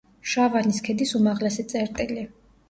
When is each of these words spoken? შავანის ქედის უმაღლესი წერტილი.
შავანის 0.29 0.79
ქედის 0.87 1.11
უმაღლესი 1.19 1.67
წერტილი. 1.75 2.27